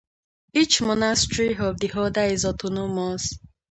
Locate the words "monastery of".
0.81-1.79